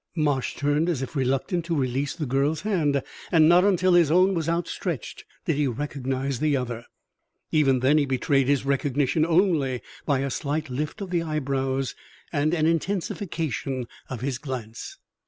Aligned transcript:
Marsh 0.15 0.55
turned 0.55 0.89
as 0.89 1.03
if 1.03 1.15
reluctant 1.15 1.63
to 1.65 1.75
release 1.75 2.15
the 2.15 2.25
girl's 2.25 2.61
hand, 2.61 3.03
and 3.31 3.47
not 3.47 3.63
until 3.63 3.93
his 3.93 4.09
own 4.09 4.33
was 4.33 4.49
outstretched 4.49 5.25
did 5.45 5.57
he 5.57 5.67
recognize 5.67 6.39
the 6.39 6.57
other. 6.57 6.87
Even 7.51 7.81
then 7.81 7.99
he 7.99 8.05
betrayed 8.07 8.47
his 8.47 8.65
recognition 8.65 9.23
only 9.23 9.79
by 10.07 10.21
a 10.21 10.31
slight 10.31 10.71
lift 10.71 11.01
of 11.01 11.11
the 11.11 11.21
eyebrows 11.21 11.93
and 12.33 12.55
an 12.55 12.65
intensification 12.65 13.87
of 14.09 14.21
his 14.21 14.39
glance. 14.39 14.97